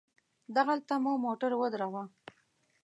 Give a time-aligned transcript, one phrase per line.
[0.55, 2.03] دغلته مو موټر ودراوه.